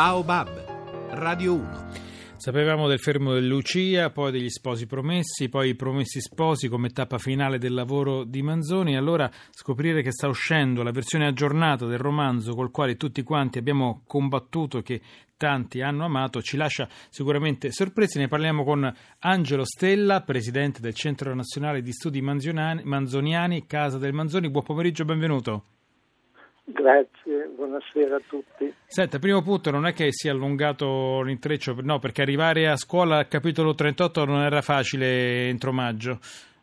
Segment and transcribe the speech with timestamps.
[0.00, 1.88] Baobab, Radio 1.
[2.36, 7.18] Sapevamo del fermo di Lucia, poi degli sposi promessi, poi i promessi sposi come tappa
[7.18, 8.96] finale del lavoro di Manzoni.
[8.96, 14.00] Allora scoprire che sta uscendo la versione aggiornata del romanzo col quale tutti quanti abbiamo
[14.06, 15.02] combattuto e che
[15.36, 18.18] tanti hanno amato ci lascia sicuramente sorpresi.
[18.18, 24.48] Ne parliamo con Angelo Stella, presidente del Centro Nazionale di Studi Manzoniani, Casa del Manzoni.
[24.48, 25.64] Buon pomeriggio, benvenuto.
[26.72, 28.72] Grazie, buonasera a tutti.
[28.86, 33.28] Senta, primo punto, non è che sia allungato l'intreccio, no, perché arrivare a scuola al
[33.28, 36.18] capitolo 38 non era facile entro maggio,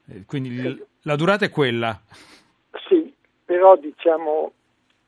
[0.08, 2.00] eh, quindi eh, la durata è quella.
[2.88, 4.54] Sì, però diciamo,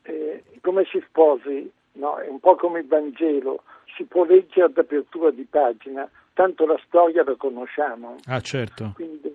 [0.02, 2.16] eh, come si sposi, no?
[2.18, 3.62] è un po' come il Vangelo,
[3.96, 8.16] si può leggere ad apertura di pagina, tanto la storia la conosciamo.
[8.26, 8.92] Ah, certo.
[8.94, 9.34] Quindi,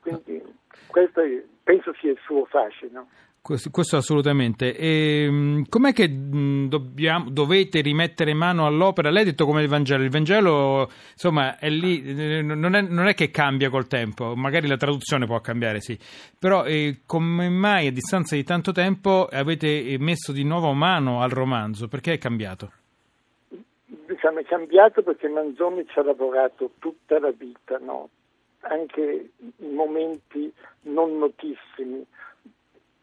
[0.00, 0.42] quindi
[0.86, 3.08] questo è, penso sia il suo fascino.
[3.46, 4.76] Questo, questo assolutamente.
[4.76, 9.08] E, ehm, com'è che dobbiamo, dovete rimettere mano all'opera?
[9.08, 10.02] Lei ha detto come il Vangelo.
[10.02, 14.66] Il Vangelo, insomma, è lì, eh, non è, non è che cambia col tempo, magari
[14.66, 15.96] la traduzione può cambiare, sì.
[16.36, 21.30] Però eh, come mai a distanza di tanto tempo avete messo di nuovo mano al
[21.30, 21.86] romanzo?
[21.86, 22.72] Perché è cambiato?
[24.08, 28.08] Diciamo, è cambiato perché Manzoni ci ha lavorato tutta la vita, no?
[28.62, 32.04] anche in momenti non notissimi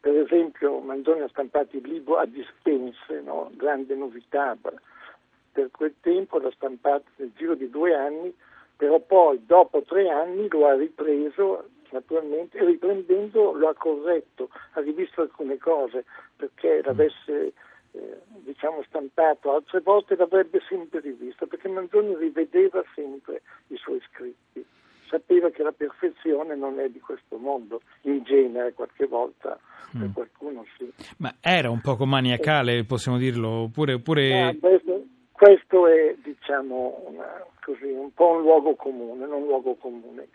[0.04, 3.50] per esempio Manzoni ha stampato il libro a dispense, no?
[3.54, 8.36] grande novità, per quel tempo l'ha stampato nel giro di due anni,
[8.76, 14.82] però poi dopo tre anni lo ha ripreso naturalmente e riprendendo lo ha corretto, ha
[14.82, 16.04] rivisto alcune cose
[16.36, 17.54] perché l'avesse
[17.92, 24.66] eh, diciamo stampato altre volte l'avrebbe sempre rivisto perché Manzoni rivedeva sempre i suoi scritti
[25.14, 29.60] sapeva che la perfezione non è di questo mondo, in genere qualche volta
[29.92, 30.14] per mm.
[30.14, 30.92] qualcuno sì.
[31.18, 33.94] Ma era un poco maniacale, possiamo dirlo, oppure...
[33.94, 34.42] oppure...
[34.42, 39.76] Ah, questo, questo, è diciamo una, così, un po' un luogo comune, non un luogo
[39.76, 40.30] comune.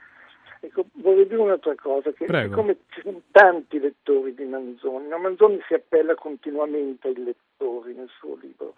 [0.60, 2.48] Ecco, vorrei dire un'altra cosa, che Prego.
[2.48, 5.18] siccome ci sono tanti lettori di Manzoni, no?
[5.18, 8.74] Manzoni si appella continuamente ai lettori nel suo libro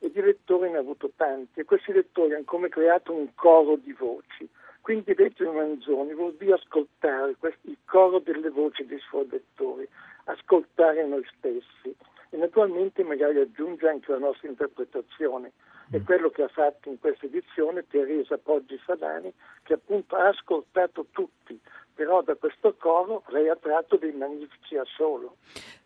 [0.00, 3.76] e di lettori ne ha avuto tanti e questi lettori hanno come creato un coro
[3.76, 4.48] di voci
[4.88, 9.86] quindi leggere Manzoni vuol dire ascoltare il coro delle voci dei suoi lettori,
[10.24, 11.94] ascoltare noi stessi
[12.30, 15.52] e naturalmente magari aggiungere anche la nostra interpretazione.
[15.90, 16.04] È mm.
[16.06, 19.30] quello che ha fatto in questa edizione Teresa Poggi Salani,
[19.62, 21.57] che appunto ha ascoltato tutti,
[21.98, 25.38] però da questo coro lei ha tratto dei magnifici assolo.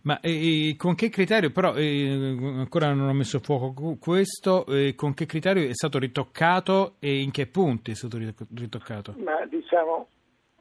[0.02, 4.94] Ma eh, con che criterio, però eh, ancora non ho messo a fuoco questo, eh,
[4.94, 9.14] con che criterio è stato ritoccato e in che punti è stato ritoccato?
[9.16, 10.08] Ma diciamo,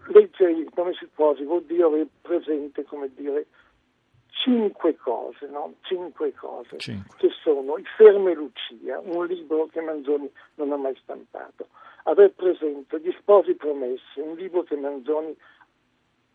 [0.06, 3.48] leggere come si sposi vuol dire presente, come dire,
[4.52, 5.76] cinque cose, no?
[5.82, 7.18] Cinque cose, cinque.
[7.18, 11.68] che sono Il Ferme Lucia, un libro che Manzoni non ha mai stampato,
[12.04, 15.36] aver presente Gli sposi promessi, un libro che Manzoni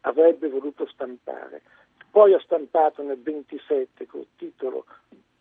[0.02, 1.62] avrebbe voluto stampare.
[2.10, 4.86] Poi ha stampato nel 27 col titolo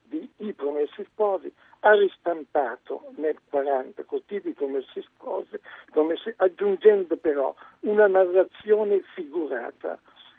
[0.03, 5.58] di I promessi sposi, ha ristampato nel 40 col titolo I promessi sposi,
[5.91, 9.97] promessi, aggiungendo però una narrazione figurata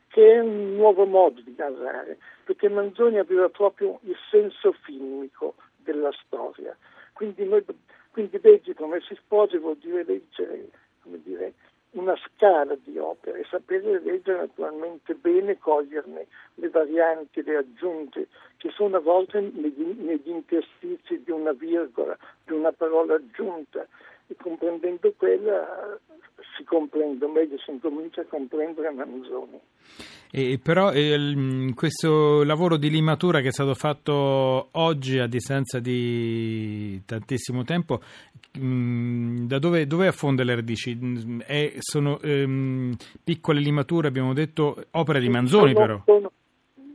[0.09, 6.13] che è un nuovo modo di narrare, perché Manzoni aveva proprio il senso filmico della
[6.25, 6.77] storia.
[7.13, 7.65] Quindi noi
[8.11, 10.71] quindi leggi Promessi Sposi vuol dire leggere
[11.03, 11.53] dire,
[11.91, 18.97] una scala di opere, sapere leggere naturalmente bene, coglierne le varianti, le aggiunte, che sono
[18.97, 23.87] a volte negli, negli interstizi di una virgola, di una parola aggiunta,
[24.29, 25.99] e comprendendo quella
[26.57, 29.61] si comprende, o meglio si incomincia a comprendere Manzoni.
[30.31, 37.01] E però eh, questo lavoro di limatura che è stato fatto oggi a distanza di
[37.07, 38.01] tantissimo tempo,
[38.59, 40.99] mh, mm, da dove, dove, affonda le radici?
[41.45, 46.03] È, sono ehm, piccole limature, abbiamo detto, opera di Manzoni sono, però.
[46.05, 46.33] Sono,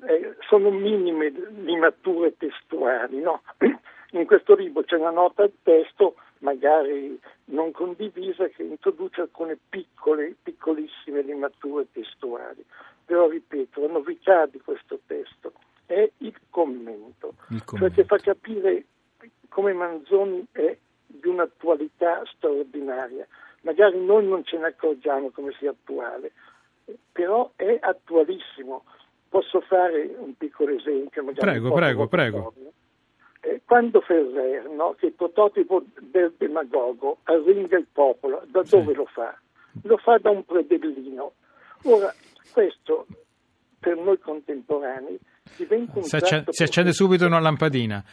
[0.08, 1.31] eh, sono minime
[1.63, 3.42] limature testuali, no?
[4.13, 10.35] In questo libro c'è una nota al testo magari non condivisa che introduce alcune piccole,
[10.41, 12.63] piccolissime limature testuali.
[13.05, 15.53] Però ripeto, la novità di questo testo
[15.85, 17.77] è il commento, il commento.
[17.77, 18.85] cioè che fa capire
[19.49, 23.27] come Manzoni è di un'attualità straordinaria.
[23.61, 26.31] Magari noi non ce ne accorgiamo come sia attuale,
[27.11, 28.85] però è attualissimo.
[29.29, 31.23] Posso fare un piccolo esempio?
[31.33, 32.53] Prego, prego, prego.
[32.57, 32.71] Eh,
[33.65, 39.05] quando Ferrer, no, che è il prototipo del demagogo, arringa il popolo, da dove lo
[39.05, 39.38] fa?
[39.83, 41.33] Lo fa da un predellino.
[41.83, 42.13] Ora,
[42.51, 43.07] questo
[43.79, 45.19] per noi contemporanei
[45.57, 48.03] diventa un si, acc- si accende subito una lampadina.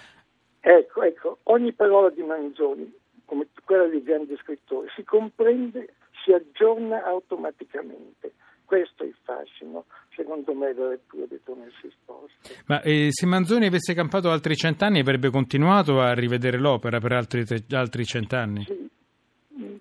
[0.60, 2.90] Ecco, ecco, ogni parola di Manzoni,
[3.24, 5.94] come quella dei grandi scrittori, si comprende,
[6.24, 8.32] si aggiorna automaticamente.
[8.68, 12.34] Questo è il fascino, secondo me, della lettura di Promessi Sposi.
[12.66, 17.44] Ma eh, se Manzoni avesse campato altri cent'anni avrebbe continuato a rivedere l'opera per altri,
[17.70, 18.64] altri cent'anni?
[18.64, 18.90] Sì,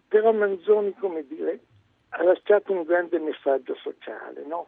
[0.07, 1.59] però Manzoni, come dire,
[2.11, 4.67] ha lasciato un grande messaggio sociale, no?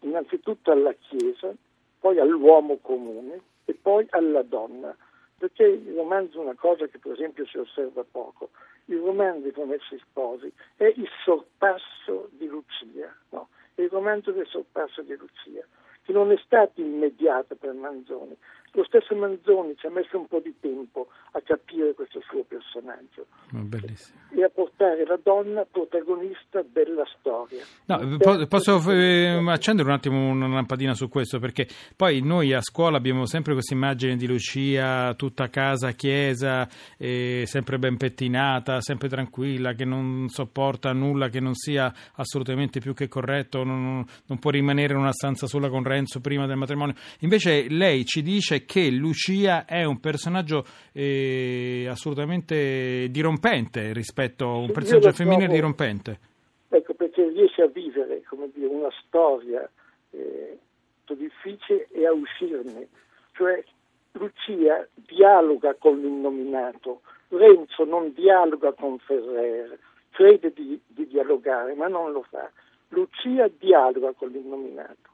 [0.00, 1.52] Innanzitutto alla Chiesa,
[2.00, 4.96] poi all'uomo comune e poi alla donna.
[5.38, 8.50] Perché il romanzo è una cosa che per esempio si osserva poco.
[8.86, 13.48] Il romanzo di Promessi Sposi è il sorpasso di Lucia, no?
[13.74, 15.64] È il romanzo del sorpasso di Lucia,
[16.02, 18.36] che non è stato immediato per Manzoni,
[18.72, 23.26] lo stesso Manzoni ci ha messo un po' di tempo a capire questo suo personaggio
[24.30, 27.64] e a portare la donna protagonista della storia.
[27.86, 31.66] No, po- posso eh, accendere un attimo una lampadina su questo perché
[31.96, 37.78] poi noi a scuola abbiamo sempre questa immagine di Lucia tutta casa, chiesa, eh, sempre
[37.78, 43.64] ben pettinata, sempre tranquilla, che non sopporta nulla che non sia assolutamente più che corretto,
[43.64, 46.94] non, non può rimanere in una stanza sola con Renzo prima del matrimonio.
[47.20, 54.70] Invece lei ci dice che Lucia è un personaggio eh, assolutamente dirompente rispetto a un
[54.70, 56.18] personaggio femminile dirompente.
[56.68, 59.68] Ecco, perché riesce a vivere come dire, una storia
[60.10, 60.58] eh,
[61.14, 62.88] difficile e a uscirne.
[63.32, 63.62] Cioè,
[64.12, 69.78] Lucia dialoga con l'innominato, Renzo non dialoga con Ferrer,
[70.10, 72.50] crede di, di dialogare, ma non lo fa.
[72.88, 75.07] Lucia dialoga con l'innominato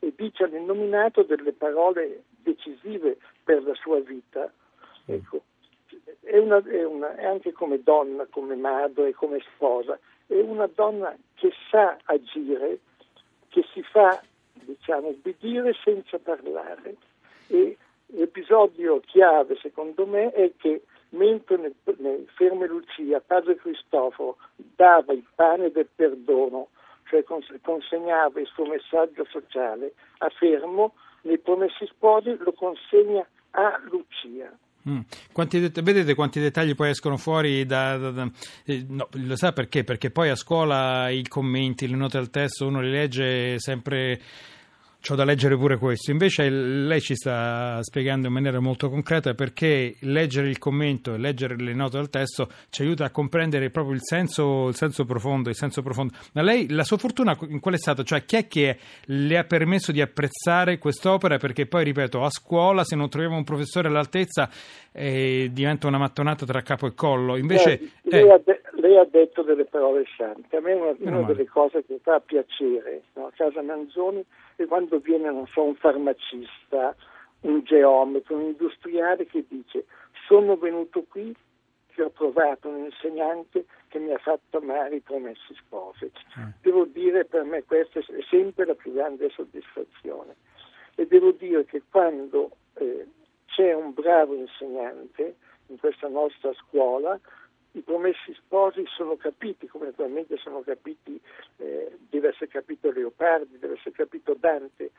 [0.00, 4.50] e dice all'innominato delle parole decisive per la sua vita.
[5.06, 5.42] Ecco,
[6.20, 11.16] è, una, è, una, è, anche come donna, come madre, come sposa, è una donna
[11.34, 12.78] che sa agire,
[13.48, 16.96] che si fa, diciamo, obbedire senza parlare.
[17.48, 17.76] E
[18.06, 25.24] l'episodio chiave, secondo me, è che mentre nel, nel Ferme Lucia padre Cristoforo dava il
[25.34, 26.68] pane del perdono,
[27.10, 27.24] cioè
[27.60, 34.56] consegnava il suo messaggio sociale a Fermo, nei Promessi Sposi lo consegna a Lucia.
[34.88, 35.00] Mm.
[35.32, 38.30] Quanti det- vedete quanti dettagli poi escono fuori da, da, da
[38.64, 39.84] eh, no, lo sa perché?
[39.84, 44.18] Perché poi a scuola i commenti, le note al testo uno le legge sempre
[45.02, 46.10] C'ho da leggere pure questo.
[46.10, 51.56] Invece lei ci sta spiegando in maniera molto concreta perché leggere il commento e leggere
[51.56, 55.54] le note del testo ci aiuta a comprendere proprio il senso, il senso profondo, il
[55.54, 56.12] senso profondo.
[56.32, 58.02] Ma lei, la sua fortuna in qual è stata?
[58.02, 61.38] Cioè, chi è che le ha permesso di apprezzare quest'opera?
[61.38, 64.50] Perché poi, ripeto, a scuola, se non troviamo un professore all'altezza,
[64.92, 67.36] eh, diventa una mattonata tra capo e collo.
[67.36, 67.80] Invece...
[68.02, 68.59] Eh, eh,
[68.90, 70.56] lei, ha detto delle parole sante.
[70.56, 73.26] A me una, una delle cose che fa piacere no?
[73.26, 74.24] a casa Manzoni
[74.56, 76.94] e quando viene, non so, un farmacista,
[77.42, 79.86] un geometra, un industriale che dice
[80.26, 81.34] sono venuto qui
[81.88, 86.10] che ho trovato un insegnante che mi ha fatto amare i promessi sposi.
[86.38, 86.50] Mm.
[86.62, 90.36] Devo dire per me questa è sempre la più grande soddisfazione
[90.94, 93.06] e devo dire che quando eh,
[93.46, 97.18] c'è un bravo insegnante in questa nostra scuola
[97.72, 101.20] i promessi sposi sono capiti, come naturalmente sono capiti,
[101.58, 104.90] eh, deve essere capito Leopardi, deve essere capito Dante,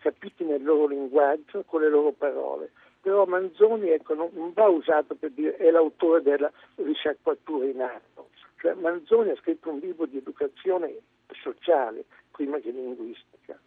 [0.00, 2.72] capiti nel loro linguaggio, con le loro parole.
[3.00, 8.30] Però Manzoni ecco, non, non, va usato per dire è l'autore della risciacquatura in atto.
[8.60, 10.94] Cioè, Manzoni ha scritto un libro di educazione
[11.40, 13.58] sociale prima che linguistica.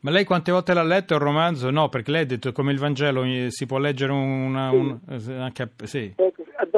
[0.00, 1.70] Ma lei quante volte l'ha letto il romanzo?
[1.70, 4.76] No, perché lei ha detto come il Vangelo eh, si può leggere una, sì.
[4.76, 6.12] Un, eh, anche sì.
[6.16, 6.74] ecco, ad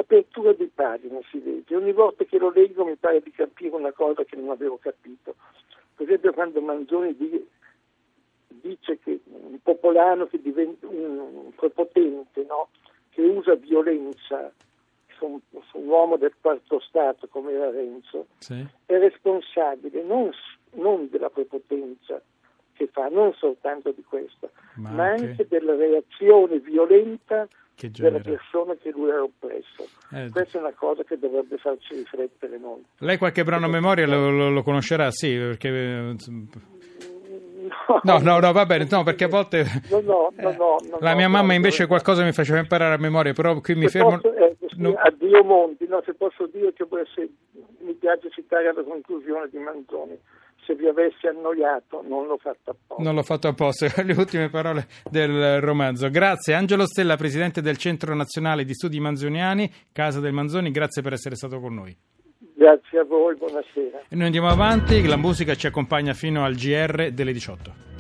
[0.75, 1.77] pagina si legge.
[1.77, 5.35] Ogni volta che lo leggo mi pare di capire una cosa che non avevo capito.
[5.95, 7.17] Per esempio quando Manzoni
[8.49, 12.69] dice che un popolano che diventa un prepotente, no?
[13.11, 14.53] che usa violenza
[15.17, 15.41] su un,
[15.71, 18.67] su un, uomo del quarto stato come era Renzo, sì.
[18.87, 20.31] è responsabile non,
[20.73, 22.21] non della prepotenza
[22.77, 25.25] che fa, non soltanto di questo, ma, ma anche...
[25.25, 29.89] anche della reazione violenta della persona che lui ha oppresso.
[30.13, 32.85] Eh, Questa è una cosa che dovrebbe farci riflettere noi.
[32.99, 35.69] Lei qualche brano a memoria lo, lo, lo conoscerà, sì, perché...
[35.69, 36.17] Eh,
[38.03, 39.65] no, no, no, va bene, no, perché a volte...
[39.91, 43.59] No, no, no, no, la mia mamma invece qualcosa mi faceva imparare a memoria, però
[43.61, 44.19] qui mi fermo...
[44.21, 44.95] Posso, eh, no.
[44.95, 46.87] Addio Monti, no, se posso dire che
[47.81, 50.19] mi piace citare la conclusione di Manzoni
[50.65, 53.03] se vi avessi annoiato non l'ho fatto apposta.
[53.03, 56.09] Non l'ho fatto apposta, le ultime parole del romanzo.
[56.09, 61.13] Grazie Angelo Stella, presidente del Centro Nazionale di Studi Manzoniani, Casa del Manzoni, grazie per
[61.13, 61.97] essere stato con noi.
[62.57, 64.05] Grazie a voi, buonasera.
[64.09, 67.94] E noi andiamo avanti, la musica ci accompagna fino al GR delle 18.